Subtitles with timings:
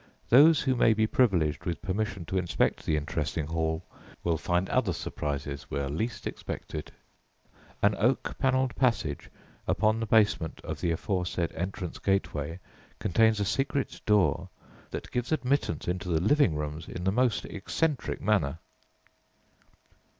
[0.29, 3.85] Those who may be privileged with permission to inspect the interesting hall
[4.23, 6.91] will find other surprises where least expected.
[7.83, 9.29] An oak panelled passage
[9.67, 12.59] upon the basement of the aforesaid entrance gateway
[12.97, 14.49] contains a secret door
[14.89, 18.57] that gives admittance into the living rooms in the most eccentric manner.